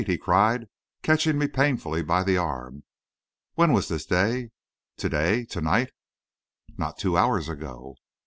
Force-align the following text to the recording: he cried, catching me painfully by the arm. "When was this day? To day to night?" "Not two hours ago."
he 0.07 0.17
cried, 0.17 0.65
catching 1.03 1.37
me 1.37 1.47
painfully 1.47 2.01
by 2.01 2.23
the 2.23 2.35
arm. 2.35 2.81
"When 3.53 3.71
was 3.71 3.87
this 3.87 4.03
day? 4.03 4.49
To 4.97 5.09
day 5.09 5.45
to 5.45 5.61
night?" 5.61 5.91
"Not 6.75 6.97
two 6.97 7.15
hours 7.15 7.47
ago." 7.47 7.97